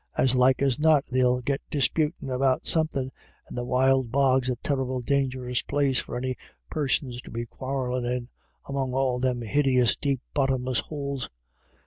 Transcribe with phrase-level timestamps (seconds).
[0.17, 3.11] As like as not they'll git disputin' about some thin',
[3.47, 6.35] and the wild bog's a terrible dangerous place for any
[6.71, 8.27] persons to be quarrellin' in,
[8.67, 11.29] among all them higeous deep bottomless houles.